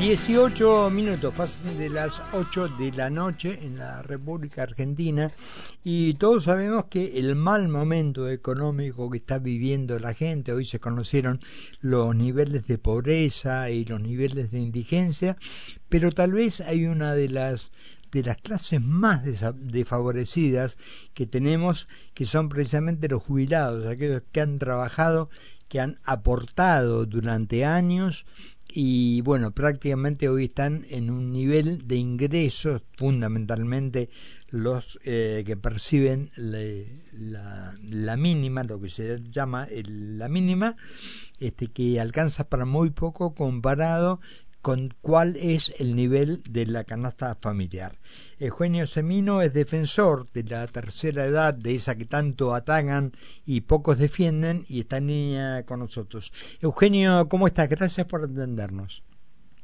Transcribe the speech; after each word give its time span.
18 0.00 0.88
minutos, 0.88 1.34
pasan 1.34 1.76
de 1.76 1.90
las 1.90 2.22
8 2.32 2.68
de 2.78 2.90
la 2.92 3.10
noche 3.10 3.58
en 3.60 3.76
la 3.76 4.00
República 4.00 4.62
Argentina. 4.62 5.30
Y 5.84 6.14
todos 6.14 6.44
sabemos 6.44 6.86
que 6.86 7.18
el 7.18 7.36
mal 7.36 7.68
momento 7.68 8.26
económico 8.30 9.10
que 9.10 9.18
está 9.18 9.38
viviendo 9.38 9.98
la 9.98 10.14
gente, 10.14 10.54
hoy 10.54 10.64
se 10.64 10.80
conocieron 10.80 11.38
los 11.82 12.16
niveles 12.16 12.66
de 12.66 12.78
pobreza 12.78 13.68
y 13.68 13.84
los 13.84 14.00
niveles 14.00 14.50
de 14.50 14.60
indigencia, 14.60 15.36
pero 15.90 16.12
tal 16.12 16.32
vez 16.32 16.62
hay 16.62 16.86
una 16.86 17.14
de 17.14 17.28
las 17.28 17.70
de 18.10 18.24
las 18.24 18.38
clases 18.38 18.82
más 18.82 19.22
desfavorecidas 19.54 20.76
que 21.14 21.26
tenemos, 21.26 21.86
que 22.12 22.24
son 22.24 22.48
precisamente 22.48 23.06
los 23.06 23.22
jubilados, 23.22 23.86
aquellos 23.86 24.22
que 24.32 24.40
han 24.40 24.58
trabajado, 24.58 25.30
que 25.70 25.80
han 25.80 26.00
aportado 26.04 27.06
durante 27.06 27.64
años 27.64 28.26
y 28.72 29.20
bueno, 29.22 29.52
prácticamente 29.52 30.28
hoy 30.28 30.44
están 30.44 30.84
en 30.90 31.10
un 31.10 31.32
nivel 31.32 31.86
de 31.86 31.96
ingresos, 31.96 32.82
fundamentalmente 32.96 34.10
los 34.48 34.98
eh, 35.04 35.44
que 35.46 35.56
perciben 35.56 36.30
la, 36.36 37.72
la, 37.82 38.16
mínima, 38.16 38.64
lo 38.64 38.80
que 38.80 38.88
se 38.88 39.22
llama 39.30 39.68
la 39.84 40.28
mínima, 40.28 40.76
este, 41.38 41.68
que 41.68 42.00
alcanza 42.00 42.48
para 42.48 42.64
muy 42.64 42.90
poco 42.90 43.34
comparado 43.34 44.20
con 44.62 44.90
cuál 45.00 45.36
es 45.36 45.74
el 45.78 45.96
nivel 45.96 46.42
de 46.48 46.66
la 46.66 46.84
canasta 46.84 47.34
familiar. 47.34 47.96
Eugenio 48.38 48.86
Semino 48.86 49.42
es 49.42 49.52
defensor 49.52 50.30
de 50.32 50.44
la 50.44 50.66
tercera 50.66 51.24
edad, 51.24 51.54
de 51.54 51.74
esa 51.74 51.96
que 51.96 52.04
tanto 52.04 52.54
atacan 52.54 53.12
y 53.46 53.62
pocos 53.62 53.98
defienden, 53.98 54.64
y 54.68 54.80
está 54.80 54.98
en 54.98 55.06
línea 55.06 55.64
con 55.64 55.80
nosotros. 55.80 56.32
Eugenio, 56.60 57.28
¿cómo 57.28 57.46
estás? 57.46 57.68
Gracias 57.68 58.06
por 58.06 58.24
atendernos. 58.24 59.02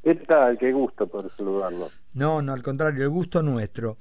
¿Qué 0.02 0.14
tal? 0.14 0.56
Qué 0.56 0.72
gusto 0.72 1.06
por 1.06 1.34
saludarlo. 1.36 1.90
No, 2.14 2.40
no, 2.40 2.52
al 2.52 2.62
contrario, 2.62 3.04
el 3.04 3.10
gusto 3.10 3.42
nuestro. 3.42 3.96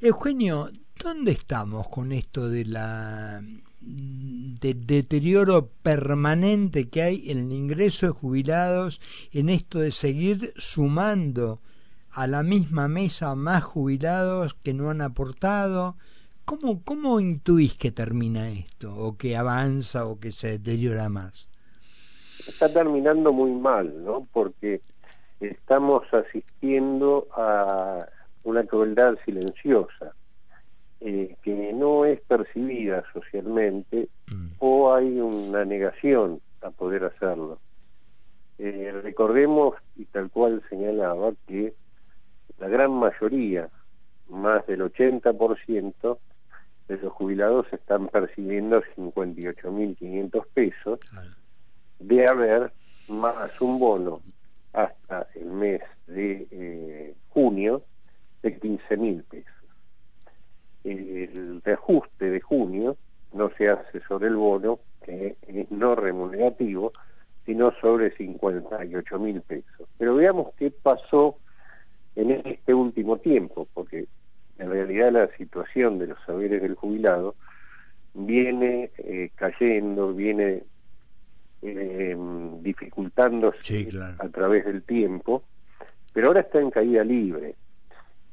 Eugenio, 0.00 0.70
¿dónde 1.02 1.32
estamos 1.32 1.88
con 1.88 2.10
esto 2.12 2.48
de 2.48 2.64
la 2.64 3.40
de 3.80 4.74
deterioro 4.74 5.70
permanente 5.82 6.88
que 6.88 7.02
hay 7.02 7.30
en 7.30 7.38
el 7.46 7.52
ingreso 7.52 8.06
de 8.06 8.12
jubilados, 8.12 9.00
en 9.32 9.48
esto 9.48 9.78
de 9.78 9.90
seguir 9.90 10.52
sumando 10.56 11.60
a 12.10 12.26
la 12.26 12.42
misma 12.42 12.88
mesa 12.88 13.34
más 13.34 13.62
jubilados 13.64 14.54
que 14.62 14.74
no 14.74 14.90
han 14.90 15.00
aportado. 15.00 15.96
¿Cómo, 16.44 16.82
cómo 16.84 17.20
intuís 17.20 17.74
que 17.74 17.90
termina 17.90 18.50
esto? 18.50 18.94
¿O 18.96 19.16
que 19.16 19.36
avanza 19.36 20.06
o 20.06 20.18
que 20.18 20.32
se 20.32 20.58
deteriora 20.58 21.08
más? 21.08 21.48
Está 22.46 22.72
terminando 22.72 23.32
muy 23.32 23.52
mal, 23.52 24.04
¿no? 24.04 24.26
Porque 24.32 24.80
estamos 25.40 26.02
asistiendo 26.12 27.28
a 27.36 28.06
una 28.42 28.64
crueldad 28.64 29.16
silenciosa 29.24 30.14
eh, 31.02 31.36
que 31.42 31.72
no 31.72 32.04
es 32.04 32.20
percibida 32.20 33.04
socialmente 33.14 34.08
mm. 34.30 34.48
o 34.58 34.94
hay 34.94 35.18
una 35.18 35.64
negación 35.64 36.42
a 36.60 36.70
poder 36.70 37.04
hacerlo. 37.04 37.58
Eh, 38.58 38.92
recordemos, 39.02 39.76
y 39.96 40.04
tal 40.04 40.30
cual 40.30 40.62
señalaba, 40.68 41.32
que 41.46 41.72
la 42.58 42.68
gran 42.68 42.92
mayoría, 42.92 43.70
más 44.28 44.66
del 44.66 44.82
80% 44.82 46.18
de 46.88 46.96
los 46.98 47.12
jubilados 47.14 47.66
están 47.72 48.08
percibiendo 48.08 48.82
58.500 48.94 50.46
pesos 50.52 51.00
de 51.98 52.26
haber 52.26 52.72
más 53.08 53.58
un 53.62 53.78
bono 53.78 54.20
hasta 54.74 55.26
el 55.34 55.46
mes 55.46 55.80
de 56.06 56.46
eh, 56.50 57.14
junio 57.30 57.82
de 58.42 58.60
15.000 58.60 59.24
pesos 59.24 59.59
el 60.84 61.60
reajuste 61.62 62.30
de 62.30 62.40
junio 62.40 62.96
no 63.32 63.50
se 63.56 63.68
hace 63.68 64.00
sobre 64.08 64.28
el 64.28 64.36
bono, 64.36 64.80
que 65.04 65.36
es 65.46 65.70
no 65.70 65.94
remunerativo, 65.94 66.92
sino 67.46 67.72
sobre 67.80 68.10
58 68.16 69.18
mil 69.18 69.40
pesos. 69.42 69.88
Pero 69.98 70.14
veamos 70.14 70.52
qué 70.56 70.70
pasó 70.70 71.38
en 72.16 72.30
este 72.32 72.74
último 72.74 73.18
tiempo, 73.18 73.68
porque 73.72 74.06
en 74.58 74.70
realidad 74.70 75.12
la 75.12 75.28
situación 75.36 75.98
de 75.98 76.08
los 76.08 76.18
saberes 76.26 76.60
del 76.62 76.74
jubilado 76.74 77.34
viene 78.14 78.90
eh, 78.98 79.30
cayendo, 79.34 80.12
viene 80.12 80.64
eh, 81.62 82.16
dificultándose 82.60 83.88
a 84.18 84.28
través 84.28 84.64
del 84.64 84.82
tiempo, 84.82 85.44
pero 86.12 86.28
ahora 86.28 86.40
está 86.40 86.60
en 86.60 86.70
caída 86.70 87.04
libre 87.04 87.54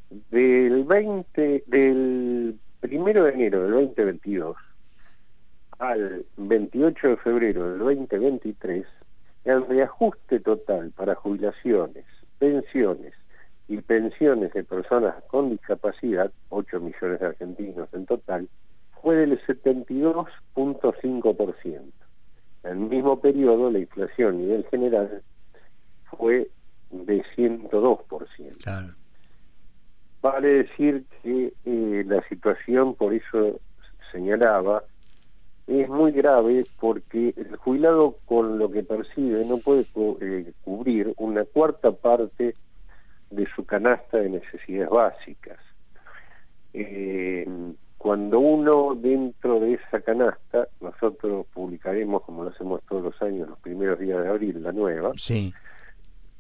del 0.10 0.84
20 0.84 1.64
del 1.68 2.37
primero 3.08 3.24
de 3.24 3.32
enero 3.32 3.64
del 3.64 3.72
2022 3.72 4.58
al 5.80 6.26
28 6.36 7.08
de 7.08 7.16
febrero 7.16 7.70
del 7.70 7.80
2023 7.80 8.86
el 9.46 9.66
reajuste 9.66 10.42
total 10.42 10.92
para 10.92 11.16
jubilaciones, 11.16 12.04
pensiones 12.38 13.14
y 13.70 13.78
pensiones 13.78 14.52
de 14.52 14.66
personas 14.66 15.16
con 15.28 15.52
discapacidad, 15.52 16.34
8 16.50 16.82
millones 16.82 17.22
de 17.22 17.28
argentinos 17.28 17.88
en 17.94 18.06
total, 18.08 18.50
fue 19.02 19.16
del 19.16 19.40
72.5%. 19.40 21.64
En 21.64 21.94
el 22.70 22.76
mismo 22.76 23.22
periodo 23.22 23.72
la 23.72 23.80
inflación 23.80 24.36
a 24.36 24.38
nivel 24.38 24.66
general 24.70 25.24
fue 26.12 26.50
de 26.92 27.24
102%. 27.38 28.64
Claro. 28.64 28.97
Vale 30.34 30.66
decir 30.66 31.06
que 31.24 31.54
eh, 31.64 32.04
la 32.06 32.22
situación, 32.28 32.96
por 32.96 33.14
eso 33.14 33.62
señalaba, 34.12 34.84
es 35.68 35.88
muy 35.88 36.12
grave 36.12 36.66
porque 36.82 37.34
el 37.38 37.56
jubilado 37.56 38.18
con 38.26 38.60
lo 38.60 38.70
que 38.70 38.84
percibe 38.84 39.46
no 39.46 39.60
puede 39.60 39.86
eh, 40.20 40.52
cubrir 40.66 41.14
una 41.16 41.46
cuarta 41.46 41.94
parte 41.94 42.56
de 43.32 43.48
su 43.56 43.66
canasta 43.66 44.18
de 44.18 44.32
necesidades 44.32 44.90
básicas. 44.90 45.60
Eh, 46.74 47.48
cuando 47.98 48.42
uno 48.42 48.96
dentro 48.96 49.62
de 49.62 49.76
esa 49.76 50.02
canasta, 50.02 50.68
nosotros 50.82 51.46
publicaremos, 51.54 52.22
como 52.24 52.44
lo 52.44 52.50
hacemos 52.50 52.82
todos 52.84 53.02
los 53.02 53.22
años, 53.22 53.48
los 53.48 53.60
primeros 53.60 53.98
días 53.98 54.22
de 54.22 54.28
abril, 54.28 54.62
la 54.62 54.74
nueva, 54.74 55.14
sí. 55.16 55.54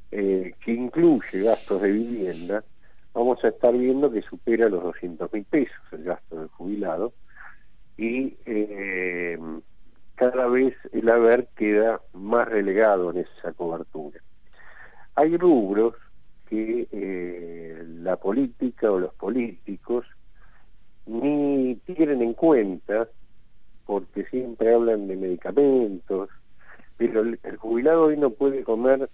que 0.09 0.53
incluye 0.65 1.43
gastos 1.43 1.81
de 1.81 1.91
vivienda, 1.91 2.65
vamos 3.17 3.43
a 3.43 3.47
estar 3.47 3.75
viendo 3.75 4.11
que 4.11 4.21
supera 4.21 4.69
los 4.69 4.83
200 4.83 5.33
mil 5.33 5.43
pesos 5.45 5.81
el 5.91 6.03
gasto 6.03 6.39
del 6.39 6.49
jubilado 6.49 7.13
y 7.97 8.37
eh, 8.45 9.39
cada 10.13 10.45
vez 10.45 10.75
el 10.91 11.09
haber 11.09 11.47
queda 11.55 11.99
más 12.13 12.47
relegado 12.47 13.09
en 13.09 13.25
esa 13.25 13.53
cobertura. 13.53 14.19
Hay 15.15 15.35
rubros 15.35 15.95
que 16.47 16.87
eh, 16.91 17.83
la 17.87 18.17
política 18.17 18.91
o 18.91 18.99
los 18.99 19.15
políticos 19.15 20.05
ni 21.07 21.75
tienen 21.87 22.21
en 22.21 22.35
cuenta 22.35 23.09
porque 23.87 24.25
siempre 24.25 24.75
hablan 24.75 25.07
de 25.07 25.15
medicamentos, 25.15 26.29
pero 26.97 27.21
el 27.21 27.57
jubilado 27.57 28.03
hoy 28.03 28.17
no 28.17 28.29
puede 28.29 28.63
comer 28.63 29.09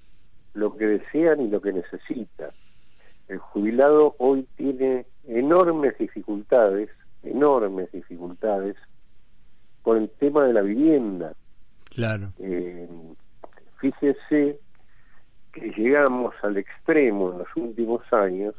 lo 0.54 0.76
que 0.76 0.88
desea 0.88 1.36
ni 1.36 1.48
lo 1.48 1.62
que 1.62 1.72
necesita 1.72 2.52
el 3.34 3.40
jubilado 3.40 4.16
hoy 4.20 4.48
tiene 4.56 5.06
enormes 5.28 5.98
dificultades, 5.98 6.90
enormes 7.24 7.92
dificultades 7.92 8.76
con 9.82 9.98
el 9.98 10.10
tema 10.10 10.46
de 10.46 10.54
la 10.54 10.62
vivienda. 10.62 11.34
Claro. 11.86 12.32
Eh, 12.40 12.88
fíjese 13.80 14.60
que 15.52 15.72
llegamos 15.76 16.34
al 16.44 16.58
extremo 16.58 17.32
en 17.32 17.40
los 17.40 17.48
últimos 17.56 18.02
años 18.12 18.56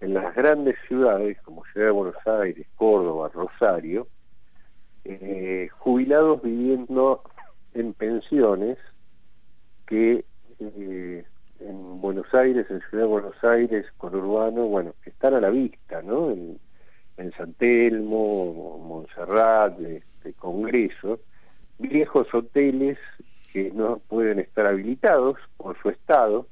en 0.00 0.14
las 0.14 0.34
grandes 0.34 0.76
ciudades 0.86 1.38
como 1.42 1.64
Ciudad 1.72 1.86
de 1.86 1.92
Buenos 1.92 2.26
Aires, 2.26 2.66
Córdoba, 2.76 3.30
Rosario, 3.32 4.08
eh, 5.04 5.68
jubilados 5.78 6.42
viviendo 6.42 7.22
en 7.74 7.94
pensiones 7.94 8.78
que 9.86 10.24
eh, 10.58 11.24
en 11.60 12.00
Buenos 12.00 12.32
Aires, 12.34 12.66
en 12.70 12.80
Ciudad 12.80 13.04
de 13.04 13.08
Buenos 13.08 13.44
Aires, 13.44 13.86
con 13.96 14.14
Urbano, 14.14 14.66
bueno, 14.66 14.94
que 15.02 15.10
están 15.10 15.34
a 15.34 15.40
la 15.40 15.50
vista, 15.50 16.02
¿no? 16.02 16.30
En, 16.30 16.58
San 17.36 17.54
Telmo, 17.54 18.78
Montserrat, 18.78 19.80
este, 19.80 20.34
Congreso, 20.34 21.18
viejos 21.78 22.32
hoteles 22.32 22.98
que 23.52 23.70
no 23.72 24.00
pueden 24.08 24.38
estar 24.38 24.66
habilitados 24.66 25.36
por 25.56 25.80
su 25.80 25.88
estado, 25.88 26.46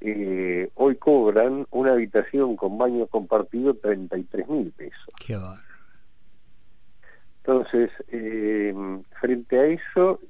eh, 0.00 0.70
hoy 0.74 0.96
cobran 0.96 1.66
una 1.70 1.92
habitación 1.92 2.56
con 2.56 2.78
baño 2.78 3.06
compartido 3.06 3.74
33 3.74 4.48
mil 4.48 4.70
pesos. 4.72 5.14
Qué. 5.26 5.38
Entonces, 7.38 7.90
eh, 8.08 8.74
frente 9.20 9.58
a 9.58 9.64
eso, 9.66 10.20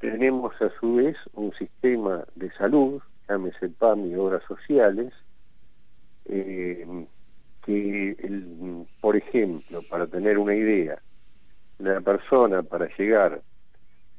tenemos 0.00 0.54
a 0.60 0.70
su 0.80 0.96
vez 0.96 1.16
un 1.34 1.52
sistema 1.54 2.24
de 2.34 2.50
salud 2.52 3.02
llámese 3.28 3.68
PAM 3.68 4.06
y 4.06 4.14
obras 4.14 4.42
sociales, 4.46 5.12
eh, 6.26 7.06
que, 7.64 8.10
el, 8.18 8.86
por 9.00 9.16
ejemplo, 9.16 9.82
para 9.88 10.06
tener 10.06 10.38
una 10.38 10.54
idea, 10.54 11.00
la 11.78 12.00
persona 12.00 12.62
para 12.62 12.88
llegar 12.96 13.42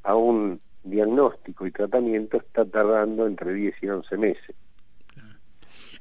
a 0.02 0.14
un 0.14 0.60
diagnóstico 0.84 1.66
y 1.66 1.72
tratamiento 1.72 2.36
está 2.36 2.64
tardando 2.64 3.26
entre 3.26 3.52
10 3.52 3.74
y 3.82 3.88
11 3.88 4.16
meses. 4.16 4.56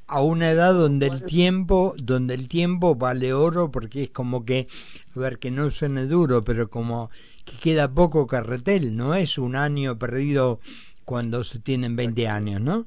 A 0.09 0.21
una 0.21 0.51
edad 0.51 0.73
donde 0.73 1.07
el 1.07 1.25
tiempo, 1.25 1.93
donde 1.97 2.33
el 2.33 2.47
tiempo 2.47 2.95
vale 2.95 3.33
oro 3.33 3.71
porque 3.71 4.03
es 4.03 4.09
como 4.09 4.45
que, 4.45 4.67
a 5.13 5.19
ver, 5.19 5.37
que 5.37 5.51
no 5.51 5.69
suene 5.69 6.05
duro, 6.05 6.43
pero 6.43 6.69
como 6.69 7.09
que 7.47 7.57
queda 7.57 7.93
poco 7.93 8.27
carretel, 8.27 8.95
no 8.95 9.15
es 9.15 9.37
un 9.37 9.55
año 9.55 9.97
perdido 9.97 10.59
cuando 11.05 11.43
se 11.43 11.59
tienen 11.59 11.95
20 11.95 12.27
años, 12.27 12.61
¿no? 12.61 12.85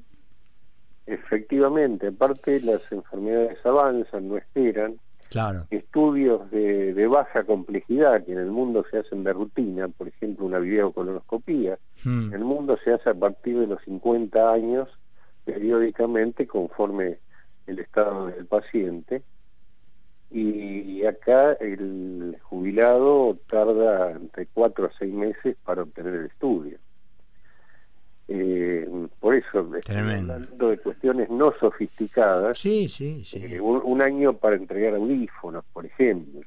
Efectivamente, 1.07 2.07
aparte 2.07 2.61
las 2.61 2.81
enfermedades 2.91 3.57
avanzan, 3.65 4.29
no 4.29 4.37
esperan. 4.37 4.95
Claro. 5.29 5.65
Estudios 5.71 6.51
de, 6.51 6.93
de, 6.93 7.07
baja 7.07 7.45
complejidad 7.45 8.25
que 8.25 8.33
en 8.33 8.37
el 8.37 8.51
mundo 8.51 8.85
se 8.91 8.99
hacen 8.99 9.23
de 9.23 9.33
rutina, 9.33 9.87
por 9.87 10.09
ejemplo 10.09 10.45
una 10.45 10.59
videocolonoscopía, 10.59 11.79
hmm. 12.03 12.27
en 12.27 12.33
el 12.33 12.43
mundo 12.43 12.77
se 12.83 12.93
hace 12.93 13.09
a 13.09 13.13
partir 13.13 13.57
de 13.57 13.67
los 13.67 13.81
50 13.83 14.51
años 14.51 14.89
periódicamente 15.45 16.45
conforme 16.45 17.17
el 17.65 17.79
estado 17.79 18.27
del 18.27 18.45
paciente 18.45 19.23
y 20.31 21.05
acá 21.05 21.53
el 21.53 22.37
jubilado 22.43 23.37
tarda 23.49 24.11
entre 24.11 24.47
4 24.47 24.85
a 24.85 24.91
6 24.97 25.13
meses 25.13 25.57
para 25.65 25.83
obtener 25.83 26.13
el 26.13 26.25
estudio. 26.27 26.77
Eh, 28.33 28.87
por 29.19 29.35
eso, 29.35 29.75
estamos 29.75 30.13
hablando 30.13 30.69
de 30.69 30.77
cuestiones 30.77 31.29
no 31.29 31.53
sofisticadas. 31.59 32.57
Sí, 32.57 32.87
sí, 32.87 33.25
sí. 33.25 33.39
Eh, 33.43 33.59
un, 33.59 34.01
año 34.01 34.31
para 34.37 34.55
entregar 34.55 34.95
audífonos, 34.95 35.65
por 35.73 35.85
ejemplo. 35.85 36.39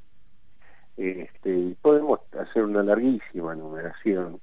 Este, 0.96 1.76
podemos 1.82 2.20
hacer 2.40 2.62
una 2.62 2.82
larguísima 2.82 3.54
numeración. 3.54 4.40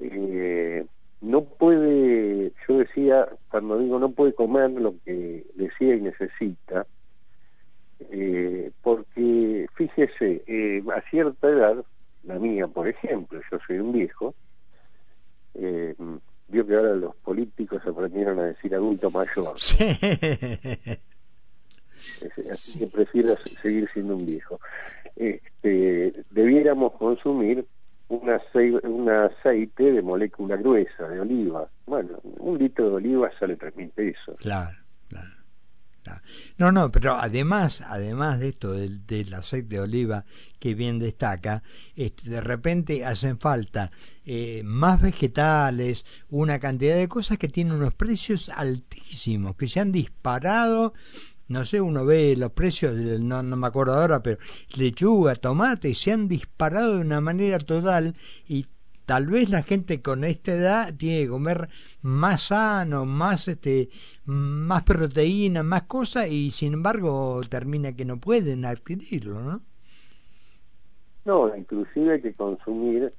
Eh, 0.00 0.84
no 1.20 1.44
puede, 1.44 2.52
yo 2.68 2.78
decía, 2.78 3.28
cuando 3.48 3.78
digo 3.78 4.00
no 4.00 4.10
puede 4.10 4.34
comer 4.34 4.72
lo 4.72 4.96
que 5.04 5.46
decía 5.54 5.94
y 5.94 6.00
necesita, 6.00 6.84
porque 8.82 9.66
fíjese, 9.74 10.42
a 10.94 11.00
cierta 11.10 11.48
edad, 11.48 11.84
la 12.24 12.38
mía 12.38 12.66
por 12.66 12.88
ejemplo, 12.88 13.40
yo 13.50 13.58
soy 13.66 13.78
un 13.78 13.92
viejo, 13.92 14.34
eh, 15.54 15.94
vio 16.48 16.66
que 16.66 16.74
ahora 16.74 16.94
los 16.94 17.14
políticos 17.16 17.82
aprendieron 17.86 18.38
a 18.38 18.44
decir 18.44 18.74
adulto 18.74 19.10
mayor. 19.10 19.56
Así 22.50 22.78
que 22.78 22.86
prefiero 22.86 23.36
seguir 23.62 23.88
siendo 23.92 24.16
un 24.16 24.26
viejo. 24.26 24.60
Este, 25.16 26.24
debiéramos 26.30 26.92
consumir 26.92 27.66
un 28.08 28.30
aceite, 28.30 28.86
un 28.86 29.10
aceite 29.10 29.92
de 29.92 30.02
molécula 30.02 30.56
gruesa, 30.56 31.08
de 31.08 31.20
oliva. 31.20 31.68
Bueno, 31.86 32.20
un 32.22 32.58
litro 32.58 32.90
de 32.90 32.94
oliva 32.96 33.30
sale 33.38 33.56
tres 33.56 33.74
mil 33.76 33.88
pesos. 33.90 34.36
Claro, 34.38 34.76
claro. 35.08 36.20
No, 36.58 36.72
no, 36.72 36.90
pero 36.90 37.14
además, 37.14 37.82
además 37.86 38.40
de 38.40 38.48
esto 38.48 38.72
del, 38.72 39.34
aceite 39.34 39.76
de 39.76 39.80
oliva 39.80 40.24
que 40.58 40.74
bien 40.74 40.98
destaca, 40.98 41.62
este, 41.94 42.30
de 42.30 42.40
repente 42.40 43.04
hacen 43.04 43.38
falta 43.38 43.90
eh, 44.24 44.62
más 44.64 45.02
vegetales, 45.02 46.06
una 46.30 46.58
cantidad 46.58 46.96
de 46.96 47.08
cosas 47.08 47.36
que 47.36 47.48
tienen 47.48 47.74
unos 47.74 47.92
precios 47.92 48.48
altísimos, 48.48 49.56
que 49.56 49.68
se 49.68 49.80
han 49.80 49.92
disparado 49.92 50.94
no 51.48 51.64
sé, 51.64 51.80
uno 51.80 52.04
ve 52.04 52.34
los 52.36 52.50
precios, 52.52 52.94
no, 53.20 53.42
no 53.42 53.56
me 53.56 53.66
acuerdo 53.68 53.94
ahora, 53.94 54.20
pero 54.22 54.38
lechuga, 54.74 55.36
tomate, 55.36 55.94
se 55.94 56.10
han 56.10 56.26
disparado 56.26 56.96
de 56.96 57.00
una 57.02 57.20
manera 57.20 57.58
total 57.58 58.16
y 58.48 58.66
tal 59.06 59.28
vez 59.28 59.48
la 59.48 59.62
gente 59.62 60.02
con 60.02 60.24
esta 60.24 60.52
edad 60.52 60.94
tiene 60.94 61.22
que 61.22 61.30
comer 61.30 61.68
más 62.02 62.48
sano, 62.48 63.06
más 63.06 63.48
este, 63.48 63.88
más 64.26 64.82
proteína, 64.82 65.62
más 65.62 65.84
cosas 65.84 66.28
y 66.28 66.50
sin 66.50 66.74
embargo 66.74 67.40
termina 67.48 67.94
que 67.94 68.04
no 68.04 68.18
pueden 68.18 68.64
adquirirlo, 68.64 69.40
¿no? 69.40 69.60
No, 71.24 71.56
inclusive 71.56 72.14
hay 72.14 72.20
que 72.20 72.34
consumir 72.34 73.12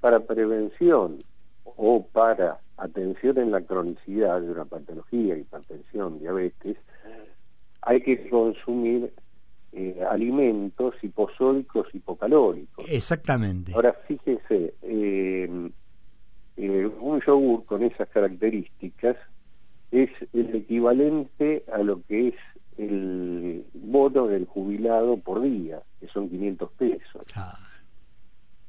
para 0.00 0.20
prevención 0.20 1.22
o 1.64 2.06
para 2.06 2.58
atención 2.76 3.38
en 3.38 3.50
la 3.50 3.60
cronicidad 3.60 4.40
de 4.40 4.50
una 4.50 4.64
patología, 4.64 5.36
hipertensión, 5.36 6.18
diabetes, 6.18 6.76
hay 7.82 8.02
que 8.02 8.28
consumir 8.28 9.12
eh, 9.72 10.02
alimentos 10.10 10.94
hiposódicos, 11.02 11.86
hipocalóricos. 11.94 12.84
Exactamente. 12.88 13.72
Ahora 13.72 13.92
fíjese, 14.06 14.74
eh, 14.82 15.70
eh, 16.56 16.90
un 17.00 17.20
yogur 17.20 17.64
con 17.66 17.84
esas 17.84 18.08
características 18.08 19.16
es 19.92 20.10
el 20.32 20.56
equivalente 20.56 21.64
a 21.72 21.78
lo 21.78 22.02
que 22.02 22.28
es 22.28 22.34
el 22.78 23.64
bono 23.74 24.26
del 24.26 24.46
jubilado 24.46 25.18
por 25.18 25.40
día, 25.42 25.80
que 26.00 26.08
son 26.08 26.28
500 26.28 26.72
pesos. 26.72 27.22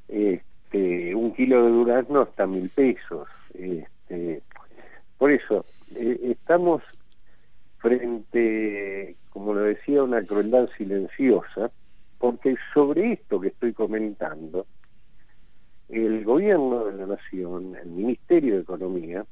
Este, 0.08 1.16
un 1.16 1.34
kilo 1.34 1.64
de 1.64 1.72
durazno 1.72 2.22
hasta 2.22 2.46
mil 2.46 2.70
pesos. 2.70 3.28
Este, 3.56 4.44
por 5.18 5.32
eso, 5.32 5.66
estamos 5.96 6.84
frente, 7.80 9.16
como 9.32 9.54
lo 9.54 9.62
decía, 9.62 10.04
una 10.04 10.24
crueldad 10.24 10.70
silenciosa, 10.78 11.72
porque 12.20 12.56
sobre 12.74 13.14
esto 13.14 13.40
que 13.40 13.48
estoy 13.48 13.74
comentando, 13.74 14.68
el 15.90 16.24
gobierno 16.24 16.86
de 16.86 16.94
la 16.94 17.06
nación, 17.08 17.76
el 17.76 17.90
Ministerio 17.90 18.56
de 18.56 18.62
Economía, 18.62 19.26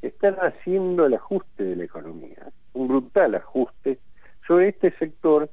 están 0.00 0.36
haciendo 0.36 1.06
el 1.06 1.14
ajuste 1.14 1.64
de 1.64 1.76
la 1.76 1.84
economía, 1.84 2.50
un 2.72 2.88
brutal 2.88 3.34
ajuste 3.34 3.98
sobre 4.46 4.68
este 4.68 4.92
sector, 4.92 5.50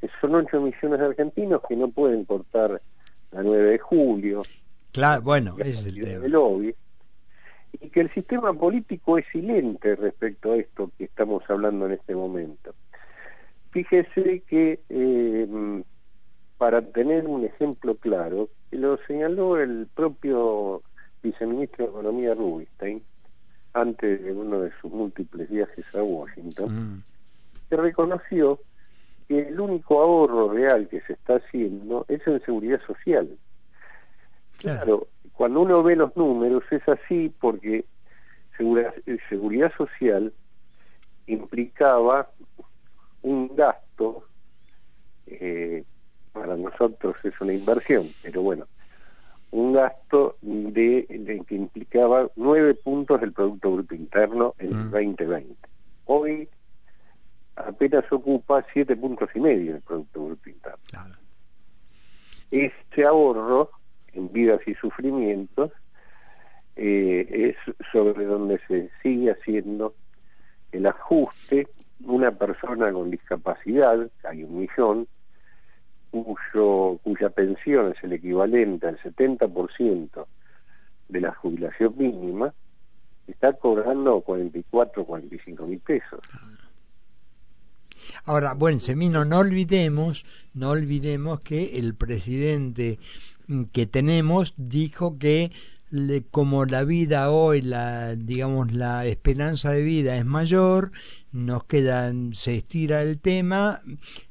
que 0.00 0.08
son 0.20 0.34
8 0.34 0.60
millones 0.60 1.00
de 1.00 1.06
argentinos 1.06 1.62
que 1.68 1.76
no 1.76 1.88
pueden 1.88 2.24
cortar 2.24 2.80
la 3.32 3.42
9 3.42 3.70
de 3.70 3.78
julio. 3.78 4.42
Claro, 4.92 5.22
bueno, 5.22 5.56
es 5.58 5.84
el 5.84 6.00
tema. 6.02 6.28
Lobby, 6.28 6.74
y 7.80 7.90
que 7.90 8.00
el 8.00 8.12
sistema 8.14 8.52
político 8.52 9.18
es 9.18 9.26
silente 9.32 9.96
respecto 9.96 10.52
a 10.52 10.56
esto 10.56 10.90
que 10.96 11.04
estamos 11.04 11.42
hablando 11.48 11.86
en 11.86 11.92
este 11.92 12.14
momento. 12.14 12.74
Fíjese 13.70 14.42
que, 14.48 14.80
eh, 14.88 15.82
para 16.56 16.82
tener 16.82 17.26
un 17.26 17.44
ejemplo 17.44 17.94
claro, 17.96 18.48
lo 18.70 18.98
señaló 19.06 19.58
el 19.58 19.86
propio 19.94 20.82
viceministro 21.22 21.84
de 21.84 21.90
Economía 21.90 22.34
Rubinstein, 22.34 23.02
antes 23.74 24.22
de 24.22 24.32
uno 24.32 24.60
de 24.60 24.72
sus 24.80 24.90
múltiples 24.92 25.48
viajes 25.50 25.84
a 25.94 26.02
Washington, 26.02 26.74
mm. 26.74 27.02
que 27.68 27.76
reconoció 27.76 28.58
que 29.28 29.48
el 29.48 29.60
único 29.60 30.00
ahorro 30.00 30.52
real 30.52 30.88
que 30.88 31.00
se 31.02 31.12
está 31.12 31.36
haciendo 31.36 32.06
es 32.08 32.26
en 32.26 32.40
seguridad 32.44 32.80
social. 32.86 33.28
claro 34.58 35.06
cuando 35.38 35.60
uno 35.60 35.84
ve 35.84 35.94
los 35.94 36.16
números 36.16 36.64
es 36.72 36.82
así 36.88 37.32
porque 37.40 37.84
seguridad, 38.56 39.72
social 39.76 40.32
implicaba 41.28 42.28
un 43.22 43.54
gasto, 43.56 44.24
eh, 45.26 45.84
para 46.32 46.56
nosotros 46.56 47.16
es 47.24 47.40
una 47.40 47.52
inversión, 47.52 48.08
pero 48.22 48.42
bueno, 48.42 48.66
un 49.50 49.72
gasto 49.72 50.36
de, 50.42 51.06
que 51.46 51.54
implicaba 51.54 52.28
nueve 52.36 52.74
puntos 52.74 53.20
del 53.20 53.32
Producto 53.32 53.72
Bruto 53.72 53.94
Interno 53.94 54.54
en 54.58 54.68
el 54.68 54.90
2020. 54.90 55.52
Mm. 55.52 55.54
Hoy 56.06 56.48
apenas 57.56 58.04
ocupa 58.12 58.64
siete 58.72 58.94
puntos 58.96 59.30
y 59.34 59.40
medio 59.40 59.72
del 59.72 59.82
Producto 59.82 60.26
Bruto 60.26 60.50
Interno. 60.50 60.78
Este 62.50 63.04
ahorro 63.04 63.70
en 64.12 64.32
vidas 64.32 64.60
y 64.66 64.74
sufrimientos, 64.74 65.72
eh, 66.76 67.54
es 67.66 67.74
sobre 67.92 68.24
donde 68.24 68.60
se 68.68 68.90
sigue 69.02 69.32
haciendo 69.32 69.94
el 70.72 70.86
ajuste. 70.86 71.68
Una 72.04 72.32
persona 72.32 72.92
con 72.92 73.10
discapacidad, 73.10 74.08
hay 74.24 74.44
un 74.44 74.60
millón, 74.60 75.08
cuyo, 76.10 76.98
cuya 77.02 77.30
pensión 77.30 77.92
es 77.92 78.02
el 78.02 78.12
equivalente 78.12 78.86
al 78.86 78.98
70% 78.98 80.26
de 81.08 81.20
la 81.20 81.34
jubilación 81.34 81.94
mínima, 81.96 82.54
está 83.26 83.52
cobrando 83.52 84.20
44, 84.20 85.04
45 85.04 85.66
mil 85.66 85.80
pesos. 85.80 86.20
Ahora, 88.24 88.54
bueno, 88.54 88.78
Semino, 88.78 89.24
no 89.24 89.38
olvidemos, 89.38 90.24
no 90.54 90.70
olvidemos 90.70 91.40
que 91.40 91.78
el 91.78 91.94
presidente 91.94 92.98
que 93.72 93.86
tenemos 93.86 94.54
dijo 94.56 95.18
que 95.18 95.50
como 96.30 96.66
la 96.66 96.84
vida 96.84 97.30
hoy, 97.30 97.62
la, 97.62 98.14
digamos, 98.14 98.72
la 98.72 99.06
esperanza 99.06 99.70
de 99.72 99.82
vida 99.82 100.16
es 100.16 100.26
mayor, 100.26 100.92
nos 101.32 101.64
quedan, 101.64 102.32
se 102.34 102.56
estira 102.56 103.02
el 103.02 103.20
tema. 103.20 103.80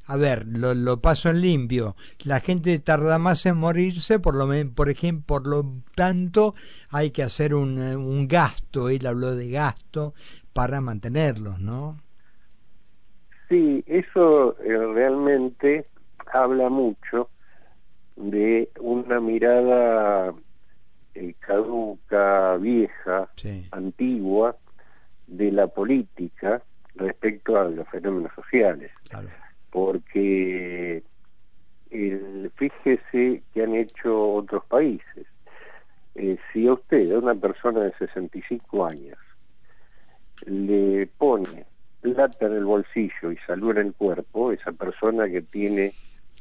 A 0.05 0.17
ver, 0.17 0.45
lo, 0.47 0.73
lo 0.73 1.01
paso 1.01 1.29
en 1.29 1.41
limpio. 1.41 1.95
La 2.23 2.39
gente 2.39 2.77
tarda 2.79 3.19
más 3.19 3.45
en 3.45 3.57
morirse, 3.57 4.19
por 4.19 4.35
lo 4.35 4.47
por 4.73 4.89
ejemplo, 4.89 5.25
por 5.25 5.47
lo 5.47 5.65
tanto, 5.95 6.55
hay 6.89 7.11
que 7.11 7.23
hacer 7.23 7.53
un, 7.53 7.79
un 7.79 8.27
gasto. 8.27 8.89
Él 8.89 9.05
habló 9.05 9.35
de 9.35 9.49
gasto 9.49 10.13
para 10.53 10.81
mantenerlos, 10.81 11.59
¿no? 11.59 11.97
Sí, 13.49 13.83
eso 13.87 14.57
eh, 14.59 14.77
realmente 14.93 15.87
habla 16.33 16.69
mucho 16.69 17.29
de 18.15 18.69
una 18.79 19.19
mirada 19.21 20.33
eh, 21.13 21.33
caduca, 21.39 22.57
vieja, 22.57 23.29
antigua 23.71 24.57
de 25.27 25.51
la 25.51 25.67
política 25.67 26.61
respecto 26.97 27.59
a 27.59 27.65
los 27.65 27.87
fenómenos 27.89 28.31
sociales. 28.33 28.91
Porque 29.69 31.03
el, 31.91 32.51
fíjese 32.55 33.43
que 33.53 33.63
han 33.63 33.75
hecho 33.75 34.33
otros 34.33 34.65
países. 34.65 35.25
Eh, 36.15 36.37
si 36.51 36.67
a 36.67 36.73
usted, 36.73 37.11
a 37.11 37.19
una 37.19 37.35
persona 37.35 37.81
de 37.81 37.93
65 37.93 38.85
años, 38.85 39.17
le 40.45 41.07
pone 41.17 41.65
plata 42.01 42.45
en 42.45 42.53
el 42.53 42.65
bolsillo 42.65 43.31
y 43.31 43.37
salud 43.45 43.77
en 43.77 43.87
el 43.87 43.93
cuerpo, 43.93 44.51
esa 44.51 44.71
persona 44.71 45.29
que 45.29 45.41
tiene 45.41 45.93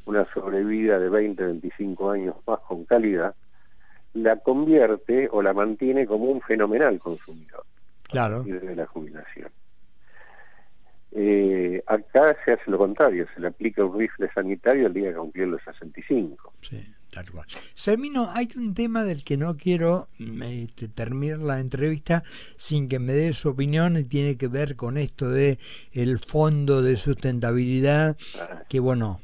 una 0.07 0.25
sobrevida 0.33 0.99
de 0.99 1.09
20, 1.09 1.45
25 1.45 2.11
años 2.11 2.37
más 2.47 2.61
con 2.61 2.85
calidad, 2.85 3.35
la 4.15 4.37
convierte 4.37 5.29
o 5.31 5.43
la 5.43 5.53
mantiene 5.53 6.07
como 6.07 6.27
un 6.27 6.41
fenomenal 6.41 6.99
consumidor. 6.99 7.65
Claro. 8.05 8.43
Desde 8.45 8.75
la 8.75 8.87
jubilación. 8.87 9.51
Eh, 11.97 12.05
acá 12.15 12.37
se 12.45 12.53
hace 12.53 12.71
lo 12.71 12.79
contrario, 12.79 13.27
se 13.35 13.41
le 13.41 13.49
aplica 13.49 13.85
un 13.85 13.99
rifle 13.99 14.31
sanitario 14.35 14.87
el 14.87 14.95
día 14.95 15.11
que 15.11 15.17
cumplió 15.17 15.47
los 15.47 15.63
65. 15.63 16.53
Sí, 16.63 16.95
tal 17.11 17.31
cual. 17.31 17.47
Semino, 17.75 18.31
hay 18.33 18.49
un 18.57 18.75
tema 18.75 19.05
del 19.05 19.25
que 19.25 19.37
no 19.37 19.57
quiero 19.57 20.09
mm, 20.19 20.43
este, 20.43 20.89
terminar 20.89 21.39
la 21.39 21.61
entrevista 21.61 22.23
sin 22.57 22.89
que 22.89 22.99
me 22.99 23.13
dé 23.13 23.33
su 23.33 23.51
opinión 23.51 23.97
y 23.97 24.05
tiene 24.05 24.37
que 24.37 24.49
ver 24.49 24.77
con 24.77 24.99
esto 24.99 25.29
de 25.29 25.59
el 25.93 26.19
fondo 26.19 26.83
de 26.83 26.97
sustentabilidad, 26.97 28.17
ah. 28.41 28.63
que 28.69 28.81
bueno, 28.81 29.21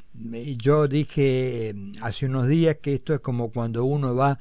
yo 0.59 0.89
dije 0.89 1.73
mm, 1.75 1.95
hace 2.03 2.27
unos 2.27 2.49
días 2.49 2.77
que 2.77 2.95
esto 2.95 3.15
es 3.15 3.21
como 3.21 3.51
cuando 3.51 3.85
uno 3.85 4.15
va 4.15 4.39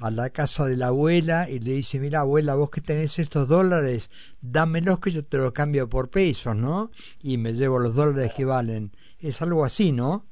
a 0.00 0.10
la 0.10 0.30
casa 0.30 0.66
de 0.66 0.76
la 0.76 0.88
abuela 0.88 1.48
y 1.48 1.60
le 1.60 1.72
dice, 1.72 2.00
mira 2.00 2.20
abuela, 2.20 2.54
vos 2.54 2.70
que 2.70 2.80
tenés 2.80 3.18
estos 3.18 3.48
dólares, 3.48 4.10
dámelos 4.40 5.00
que 5.00 5.10
yo 5.10 5.24
te 5.24 5.38
los 5.38 5.52
cambio 5.52 5.88
por 5.88 6.10
pesos, 6.10 6.56
¿no? 6.56 6.90
Y 7.22 7.38
me 7.38 7.52
llevo 7.52 7.78
los 7.78 7.94
dólares 7.94 8.32
que 8.36 8.44
valen. 8.44 8.90
Es 9.20 9.40
algo 9.42 9.64
así, 9.64 9.92
¿no? 9.92 10.24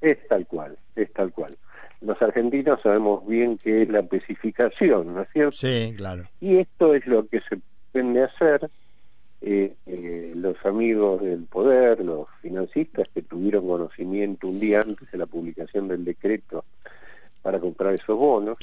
Es 0.00 0.18
tal 0.28 0.46
cual, 0.46 0.78
es 0.96 1.12
tal 1.12 1.32
cual. 1.32 1.56
Los 2.00 2.20
argentinos 2.20 2.80
sabemos 2.82 3.26
bien 3.26 3.58
que 3.58 3.82
es 3.82 3.88
la 3.88 4.00
especificación, 4.00 5.14
¿no 5.14 5.22
es 5.22 5.28
cierto? 5.32 5.52
Sí, 5.52 5.94
claro. 5.96 6.24
Y 6.40 6.58
esto 6.58 6.94
es 6.94 7.06
lo 7.06 7.26
que 7.28 7.40
se 7.48 7.60
pretende 7.92 8.24
hacer 8.24 8.68
eh, 9.40 9.74
eh, 9.86 10.32
los 10.34 10.56
amigos 10.64 11.22
del 11.22 11.44
poder, 11.44 12.04
los 12.04 12.26
financistas 12.40 13.08
que 13.14 13.22
tuvieron 13.22 13.66
conocimiento 13.66 14.48
un 14.48 14.60
día 14.60 14.82
antes 14.82 15.10
de 15.10 15.18
la 15.18 15.26
publicación 15.26 15.88
del 15.88 16.04
decreto 16.04 16.64
para 17.42 17.60
comprar 17.60 17.94
esos 17.94 18.16
bonos. 18.16 18.58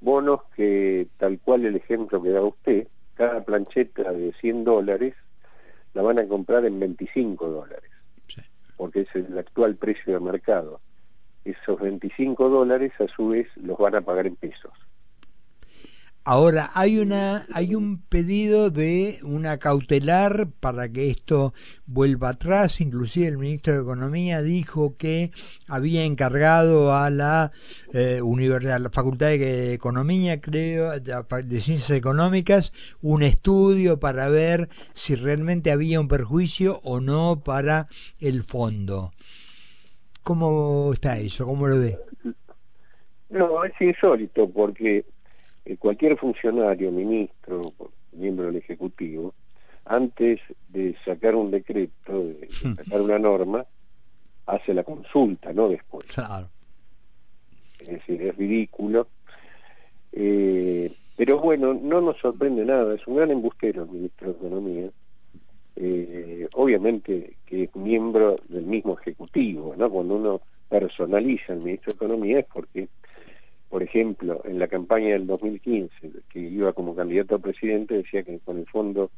Bonos 0.00 0.40
que, 0.56 1.06
tal 1.18 1.38
cual 1.38 1.66
el 1.66 1.76
ejemplo 1.76 2.22
que 2.22 2.30
da 2.30 2.42
usted, 2.42 2.88
cada 3.14 3.44
plancheta 3.44 4.12
de 4.12 4.32
100 4.40 4.64
dólares 4.64 5.14
la 5.92 6.02
van 6.02 6.18
a 6.18 6.26
comprar 6.26 6.64
en 6.64 6.80
25 6.80 7.48
dólares, 7.48 7.90
porque 8.76 9.00
es 9.00 9.14
el 9.14 9.36
actual 9.38 9.76
precio 9.76 10.14
de 10.14 10.20
mercado. 10.20 10.80
Esos 11.44 11.80
25 11.80 12.48
dólares 12.48 12.92
a 13.00 13.06
su 13.08 13.28
vez 13.28 13.48
los 13.56 13.76
van 13.78 13.94
a 13.94 14.00
pagar 14.00 14.26
en 14.26 14.36
pesos. 14.36 14.72
Ahora, 16.32 16.70
hay, 16.74 16.98
una, 16.98 17.44
hay 17.52 17.74
un 17.74 18.02
pedido 18.02 18.70
de 18.70 19.18
una 19.24 19.58
cautelar 19.58 20.46
para 20.60 20.88
que 20.88 21.10
esto 21.10 21.54
vuelva 21.86 22.28
atrás. 22.28 22.80
Inclusive 22.80 23.26
el 23.26 23.36
ministro 23.36 23.74
de 23.74 23.80
Economía 23.80 24.40
dijo 24.40 24.96
que 24.96 25.32
había 25.66 26.04
encargado 26.04 26.94
a 26.94 27.10
la, 27.10 27.50
eh, 27.92 28.22
universidad, 28.22 28.78
la 28.78 28.90
Facultad 28.90 29.26
de 29.26 29.74
Economía, 29.74 30.40
creo, 30.40 31.00
de, 31.00 31.60
Ciencias 31.60 31.90
Económicas, 31.90 32.72
un 33.02 33.24
estudio 33.24 33.98
para 33.98 34.28
ver 34.28 34.68
si 34.92 35.16
realmente 35.16 35.72
había 35.72 35.98
un 35.98 36.06
perjuicio 36.06 36.78
o 36.84 37.00
no 37.00 37.42
para 37.44 37.88
el 38.20 38.44
fondo. 38.44 39.10
¿Cómo 40.22 40.92
está 40.92 41.18
eso? 41.18 41.44
¿Cómo 41.44 41.66
lo 41.66 41.80
ve? 41.80 41.98
No, 43.30 43.64
es 43.64 43.72
insólito 43.80 44.48
porque 44.48 45.04
eh, 45.70 45.76
cualquier 45.76 46.16
funcionario, 46.16 46.90
ministro, 46.90 47.72
miembro 48.12 48.46
del 48.46 48.56
Ejecutivo, 48.56 49.34
antes 49.84 50.40
de 50.68 50.96
sacar 51.04 51.36
un 51.36 51.50
decreto, 51.50 52.24
de, 52.24 52.48
hmm. 52.64 52.74
sacar 52.76 53.00
una 53.00 53.18
norma, 53.18 53.64
hace 54.46 54.74
la 54.74 54.82
consulta, 54.82 55.52
no 55.52 55.68
después. 55.68 56.06
Claro. 56.06 56.48
Es 57.78 57.88
decir, 57.88 58.20
es 58.22 58.36
ridículo. 58.36 59.06
Eh, 60.12 60.92
pero 61.16 61.38
bueno, 61.38 61.72
no 61.74 62.00
nos 62.00 62.18
sorprende 62.18 62.64
nada, 62.64 62.94
es 62.94 63.06
un 63.06 63.16
gran 63.16 63.30
embustero 63.30 63.84
el 63.84 63.90
ministro 63.90 64.32
de 64.32 64.38
Economía. 64.38 64.90
Eh, 65.76 66.48
obviamente 66.54 67.36
que 67.46 67.64
es 67.64 67.76
miembro 67.76 68.40
del 68.48 68.64
mismo 68.64 68.98
Ejecutivo, 68.98 69.74
¿no? 69.76 69.88
Cuando 69.88 70.16
uno 70.16 70.40
personaliza 70.68 71.52
al 71.52 71.60
ministro 71.60 71.92
de 71.92 71.96
Economía 71.96 72.40
es 72.40 72.46
porque 72.46 72.88
por 73.70 73.84
ejemplo, 73.84 74.42
en 74.44 74.58
la 74.58 74.66
campaña 74.66 75.10
del 75.10 75.28
2015, 75.28 76.10
que 76.28 76.40
iba 76.40 76.72
como 76.72 76.96
candidato 76.96 77.36
a 77.36 77.38
presidente, 77.38 77.94
decía 77.94 78.24
que 78.24 78.40
con 78.40 78.58
el 78.58 78.66
Fondo 78.66 79.12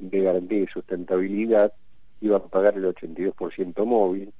de 0.00 0.20
Garantía 0.22 0.58
y 0.58 0.66
Sustentabilidad 0.66 1.72
iba 2.20 2.38
a 2.38 2.42
pagar 2.42 2.76
el 2.76 2.84
82% 2.84 3.84
móvil. 3.86 4.32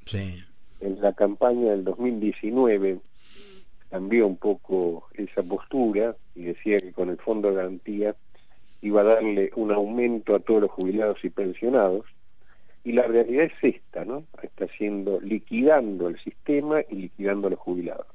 En 0.80 1.00
la 1.00 1.12
campaña 1.12 1.70
del 1.70 1.84
2019 1.84 2.98
cambió 3.88 4.26
un 4.26 4.36
poco 4.36 5.08
esa 5.14 5.44
postura 5.44 6.16
y 6.34 6.42
decía 6.42 6.80
que 6.80 6.92
con 6.92 7.08
el 7.08 7.18
Fondo 7.18 7.50
de 7.50 7.54
Garantía 7.54 8.16
iba 8.82 9.02
a 9.02 9.04
darle 9.04 9.52
un 9.54 9.70
aumento 9.70 10.34
a 10.34 10.40
todos 10.40 10.62
los 10.62 10.70
jubilados 10.72 11.24
y 11.24 11.30
pensionados. 11.30 12.04
Y 12.82 12.92
la 12.92 13.02
realidad 13.02 13.44
es 13.44 13.76
esta, 13.76 14.04
¿no? 14.04 14.24
Está 14.42 14.64
haciendo, 14.64 15.20
liquidando 15.20 16.08
el 16.08 16.18
sistema 16.18 16.80
y 16.88 16.96
liquidando 16.96 17.46
a 17.46 17.50
los 17.50 17.60
jubilados. 17.60 18.06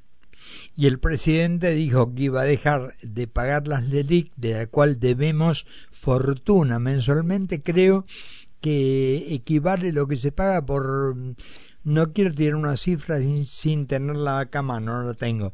Y 0.76 0.86
el 0.86 0.98
presidente 0.98 1.70
dijo 1.72 2.14
que 2.14 2.24
iba 2.24 2.42
a 2.42 2.44
dejar 2.44 2.94
de 3.02 3.26
pagar 3.26 3.68
las 3.68 3.84
LELIC, 3.84 4.32
de 4.36 4.52
la 4.52 4.66
cual 4.66 5.00
debemos 5.00 5.66
fortuna 5.90 6.78
mensualmente. 6.78 7.62
Creo 7.62 8.06
que 8.60 9.34
equivale 9.34 9.92
lo 9.92 10.06
que 10.06 10.16
se 10.16 10.32
paga 10.32 10.64
por... 10.64 11.16
No 11.84 12.12
quiero 12.12 12.34
tirar 12.34 12.56
una 12.56 12.76
cifra 12.76 13.20
sin, 13.20 13.46
sin 13.46 13.86
tenerla 13.86 14.40
acá 14.40 14.58
a 14.58 14.62
mano, 14.62 15.00
no 15.00 15.06
la 15.06 15.14
tengo 15.14 15.52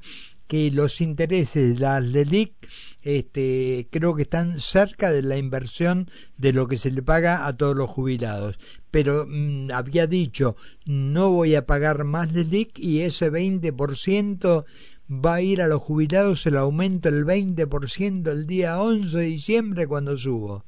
que 0.53 0.71
los 0.71 1.01
intereses 1.01 1.73
de 1.73 1.81
las 1.81 2.05
LELIC 2.05 2.53
este, 3.01 3.89
creo 3.91 4.15
que 4.15 4.25
están 4.25 4.61
cerca 4.61 5.11
de 5.11 5.23
la 5.23 5.39
inversión 5.39 6.11
de 6.37 6.53
lo 6.53 6.69
que 6.69 6.77
se 6.77 6.91
le 6.91 7.01
paga 7.01 7.47
a 7.47 7.57
todos 7.57 7.75
los 7.75 7.89
jubilados. 7.89 8.59
Pero 8.91 9.25
mm, 9.27 9.71
había 9.73 10.07
dicho, 10.07 10.57
no 10.85 11.31
voy 11.31 11.55
a 11.55 11.65
pagar 11.65 12.05
más 12.05 12.35
LELIC 12.35 12.79
y 12.81 13.01
ese 13.01 13.33
20% 13.33 14.67
va 15.11 15.35
a 15.37 15.41
ir 15.41 15.63
a 15.63 15.69
los 15.69 15.81
jubilados 15.81 16.45
el 16.45 16.59
aumento 16.59 17.09
el 17.09 17.25
20% 17.25 18.31
el 18.31 18.47
día 18.47 18.79
11 18.79 19.17
de 19.17 19.25
diciembre 19.25 19.87
cuando 19.87 20.19
subo. 20.19 20.67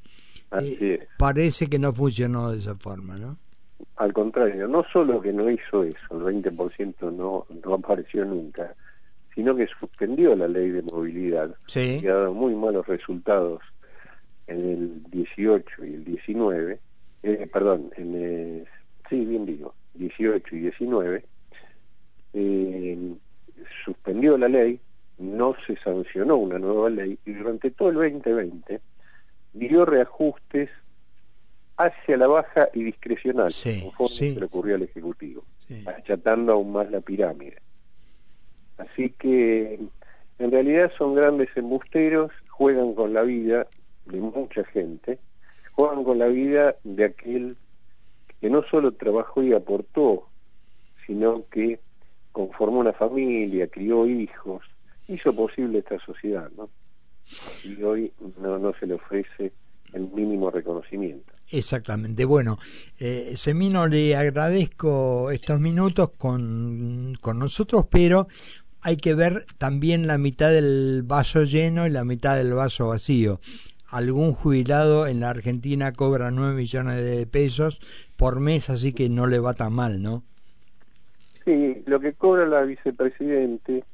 Eh, 0.62 1.08
parece 1.18 1.66
que 1.66 1.78
no 1.78 1.92
funcionó 1.92 2.52
de 2.52 2.56
esa 2.56 2.74
forma, 2.74 3.18
¿no? 3.18 3.36
Al 3.96 4.14
contrario, 4.14 4.66
no 4.66 4.82
solo 4.90 5.20
que 5.20 5.34
no 5.34 5.50
hizo 5.50 5.82
eso, 5.82 6.26
el 6.26 6.42
20% 6.42 7.12
no, 7.12 7.44
no 7.62 7.74
apareció 7.74 8.24
nunca, 8.24 8.74
sino 9.34 9.56
que 9.56 9.66
suspendió 9.66 10.36
la 10.36 10.48
ley 10.48 10.70
de 10.70 10.82
movilidad, 10.82 11.54
que 11.72 12.08
ha 12.08 12.14
dado 12.14 12.34
muy 12.34 12.54
malos 12.54 12.86
resultados 12.86 13.62
en 14.46 14.58
el 14.58 15.02
18 15.10 15.84
y 15.84 15.94
el 15.94 16.04
19, 16.04 16.80
eh, 17.22 17.48
perdón, 17.52 17.90
en 17.96 18.14
el, 18.14 18.68
sí, 19.08 19.24
bien 19.24 19.46
digo, 19.46 19.74
18 19.94 20.56
y 20.56 20.58
19, 20.60 21.24
eh, 22.34 23.14
suspendió 23.84 24.36
la 24.36 24.48
ley, 24.48 24.80
no 25.18 25.54
se 25.66 25.76
sancionó 25.76 26.36
una 26.36 26.58
nueva 26.58 26.90
ley 26.90 27.18
y 27.24 27.32
durante 27.32 27.70
todo 27.70 27.90
el 27.90 27.94
2020 27.94 28.80
dio 29.54 29.84
reajustes 29.84 30.70
hacia 31.76 32.16
la 32.16 32.28
baja 32.28 32.68
y 32.72 32.84
discrecional, 32.84 33.52
conforme 33.96 34.40
le 34.40 34.44
ocurrió 34.44 34.76
al 34.76 34.82
Ejecutivo, 34.82 35.44
achatando 35.86 36.52
aún 36.52 36.72
más 36.72 36.90
la 36.90 37.00
pirámide. 37.00 37.58
Así 38.78 39.10
que 39.10 39.78
En 40.38 40.50
realidad 40.50 40.90
son 40.98 41.14
grandes 41.14 41.48
embusteros, 41.56 42.32
juegan 42.48 42.94
con 42.94 43.14
la 43.14 43.22
vida 43.22 43.68
de 44.06 44.18
mucha 44.18 44.64
gente, 44.64 45.20
juegan 45.72 46.02
con 46.02 46.18
la 46.18 46.26
vida 46.26 46.74
de 46.82 47.04
aquel 47.04 47.56
que 48.40 48.50
no 48.50 48.64
solo 48.64 48.92
trabajó 48.92 49.42
y 49.44 49.52
aportó, 49.52 50.26
sino 51.06 51.44
que 51.50 51.78
conformó 52.32 52.80
una 52.80 52.92
familia, 52.92 53.68
crió 53.68 54.06
hijos, 54.06 54.64
hizo 55.06 55.32
posible 55.34 55.78
esta 55.78 55.98
sociedad, 56.00 56.50
¿no? 56.56 56.68
Y 57.62 57.80
hoy 57.82 58.12
no, 58.38 58.58
no 58.58 58.74
se 58.78 58.86
le 58.86 58.94
ofrece 58.94 59.52
el 59.92 60.08
mínimo 60.10 60.50
reconocimiento. 60.50 61.32
Exactamente. 61.50 62.24
Bueno, 62.24 62.58
eh, 62.98 63.34
Semino, 63.36 63.86
le 63.86 64.16
agradezco 64.16 65.30
estos 65.30 65.60
minutos 65.60 66.10
con, 66.18 67.14
con 67.20 67.38
nosotros, 67.38 67.86
pero 67.90 68.26
hay 68.84 68.98
que 68.98 69.14
ver 69.14 69.46
también 69.56 70.06
la 70.06 70.18
mitad 70.18 70.50
del 70.50 71.02
vaso 71.04 71.44
lleno 71.44 71.86
y 71.86 71.90
la 71.90 72.04
mitad 72.04 72.36
del 72.36 72.52
vaso 72.52 72.88
vacío. 72.88 73.40
Algún 73.88 74.32
jubilado 74.34 75.06
en 75.06 75.20
la 75.20 75.30
Argentina 75.30 75.92
cobra 75.92 76.30
9 76.30 76.54
millones 76.54 77.02
de 77.02 77.26
pesos 77.26 77.80
por 78.18 78.40
mes, 78.40 78.68
así 78.68 78.92
que 78.92 79.08
no 79.08 79.26
le 79.26 79.38
va 79.38 79.54
tan 79.54 79.72
mal, 79.72 80.02
¿no? 80.02 80.22
Sí, 81.46 81.82
lo 81.86 81.98
que 81.98 82.12
cobra 82.12 82.46
la 82.46 82.62
vicepresidente 82.62 83.84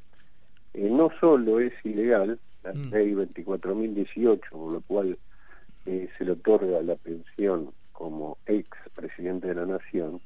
eh, 0.73 0.89
no 0.91 1.09
solo 1.21 1.61
es 1.61 1.73
ilegal, 1.85 2.37
la 2.63 2.73
mm. 2.73 2.89
ley 2.91 3.13
24.018, 3.13 4.49
por 4.49 4.73
lo 4.73 4.81
cual 4.81 5.17
eh, 5.85 6.09
se 6.17 6.25
le 6.25 6.33
otorga 6.33 6.81
la 6.81 6.95
pensión 6.95 7.71
como 7.93 8.37
ex 8.45 8.67
presidente 8.93 9.47
de 9.47 9.55
la 9.55 9.65
nación, 9.65 10.19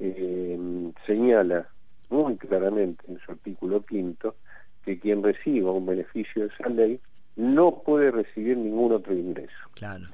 eh, 0.00 0.90
señala 1.06 1.68
muy 2.10 2.36
claramente 2.36 3.04
en 3.08 3.18
su 3.20 3.32
artículo 3.32 3.84
quinto 3.84 4.36
que 4.84 4.98
quien 4.98 5.22
reciba 5.22 5.72
un 5.72 5.86
beneficio 5.86 6.42
de 6.42 6.48
esa 6.48 6.68
ley 6.68 7.00
no 7.36 7.82
puede 7.84 8.10
recibir 8.10 8.56
ningún 8.56 8.92
otro 8.92 9.14
ingreso. 9.14 9.52
Claro. 9.74 10.06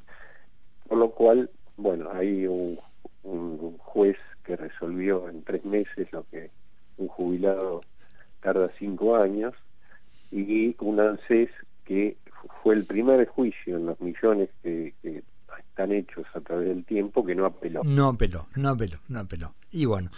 Por 0.89 0.99
lo 0.99 1.11
cual, 1.11 1.51
bueno, 1.77 2.11
hay 2.13 2.47
un, 2.47 2.79
un 3.23 3.79
juez 3.79 4.17
que 4.45 4.57
resolvió 4.57 5.29
en 5.29 5.43
tres 5.43 5.65
meses 5.65 6.13
lo 6.13 6.25
que 6.31 6.51
un 6.99 7.09
jubilado 7.09 7.81
tarda 8.41 8.71
cinco 8.79 9.17
años 9.17 9.55
y 10.31 10.77
un 10.81 11.01
ANSES 11.01 11.51
que 11.85 12.17
fue 12.63 12.75
el 12.75 12.85
primer 12.85 13.27
juicio 13.27 13.77
en 13.77 13.87
los 13.87 14.01
millones 14.01 14.51
que, 14.63 14.95
están 15.71 15.93
hechos 15.93 16.25
a 16.35 16.41
través 16.41 16.69
del 16.69 16.85
tiempo 16.85 17.25
que 17.25 17.35
no 17.35 17.47
apeló. 17.47 17.83
No 17.85 18.09
apeló, 18.09 18.47
no 18.55 18.69
apeló, 18.69 18.99
no 19.09 19.21
apeló. 19.21 19.55
Y 19.73 19.87
bueno, 19.87 20.11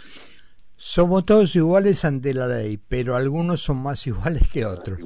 somos 0.77 1.25
todos 1.25 1.55
iguales 1.55 2.05
ante 2.05 2.33
la 2.33 2.47
ley, 2.47 2.77
pero 2.77 3.15
algunos 3.15 3.61
son 3.61 3.77
más 3.77 4.05
iguales 4.07 4.47
que 4.47 4.65
otros. 4.65 4.99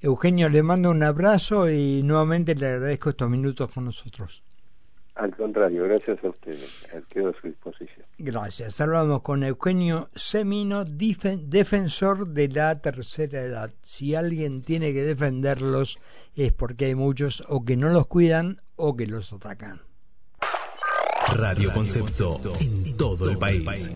Eugenio, 0.00 0.48
le 0.48 0.62
mando 0.62 0.90
un 0.90 1.02
abrazo 1.02 1.70
y 1.70 2.02
nuevamente 2.02 2.54
le 2.54 2.66
agradezco 2.66 3.10
estos 3.10 3.30
minutos 3.30 3.70
con 3.70 3.84
nosotros. 3.84 4.42
Al 5.14 5.36
contrario, 5.36 5.84
gracias 5.84 6.24
a 6.24 6.28
ustedes. 6.30 6.70
Quedo 7.10 7.28
a 7.28 7.32
su 7.38 7.46
disposición. 7.46 8.06
Gracias. 8.16 8.80
Hablamos 8.80 9.20
con 9.20 9.44
Eugenio 9.44 10.08
Semino, 10.14 10.84
defensor 10.84 12.28
de 12.28 12.48
la 12.48 12.80
tercera 12.80 13.42
edad. 13.42 13.70
Si 13.82 14.14
alguien 14.14 14.62
tiene 14.62 14.94
que 14.94 15.02
defenderlos 15.02 15.98
es 16.34 16.52
porque 16.52 16.86
hay 16.86 16.94
muchos 16.94 17.44
o 17.48 17.62
que 17.64 17.76
no 17.76 17.90
los 17.90 18.06
cuidan 18.06 18.62
o 18.76 18.96
que 18.96 19.06
los 19.06 19.32
atacan. 19.34 19.82
Radio 21.36 21.72
Concepto 21.72 22.40
en 22.60 22.96
todo 22.96 23.30
el 23.30 23.38
país. 23.38 23.90